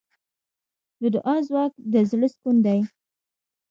[1.01, 2.79] د دعا ځواک د زړۀ سکون دی.